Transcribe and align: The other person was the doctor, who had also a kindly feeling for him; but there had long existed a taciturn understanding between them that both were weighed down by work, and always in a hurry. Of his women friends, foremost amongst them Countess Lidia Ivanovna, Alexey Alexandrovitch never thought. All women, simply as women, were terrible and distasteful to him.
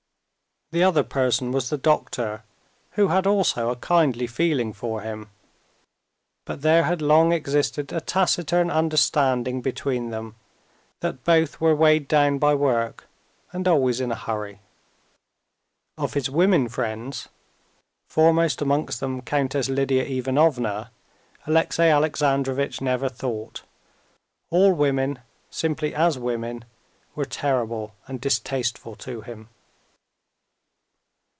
The 0.73 0.83
other 0.83 1.03
person 1.03 1.51
was 1.51 1.69
the 1.69 1.77
doctor, 1.77 2.45
who 2.91 3.09
had 3.09 3.27
also 3.27 3.71
a 3.71 3.75
kindly 3.75 4.25
feeling 4.25 4.71
for 4.71 5.01
him; 5.01 5.29
but 6.45 6.61
there 6.61 6.83
had 6.83 7.01
long 7.01 7.33
existed 7.33 7.91
a 7.91 7.99
taciturn 7.99 8.71
understanding 8.71 9.59
between 9.61 10.11
them 10.11 10.35
that 11.01 11.25
both 11.25 11.59
were 11.59 11.75
weighed 11.75 12.07
down 12.07 12.37
by 12.37 12.55
work, 12.55 13.09
and 13.51 13.67
always 13.67 13.99
in 13.99 14.13
a 14.13 14.15
hurry. 14.15 14.61
Of 15.97 16.13
his 16.13 16.29
women 16.29 16.69
friends, 16.69 17.27
foremost 18.07 18.61
amongst 18.61 19.01
them 19.01 19.23
Countess 19.23 19.67
Lidia 19.67 20.05
Ivanovna, 20.05 20.89
Alexey 21.45 21.89
Alexandrovitch 21.89 22.79
never 22.79 23.09
thought. 23.09 23.63
All 24.49 24.71
women, 24.73 25.19
simply 25.49 25.93
as 25.93 26.17
women, 26.17 26.63
were 27.13 27.25
terrible 27.25 27.93
and 28.07 28.21
distasteful 28.21 28.95
to 28.95 29.19
him. 29.19 29.49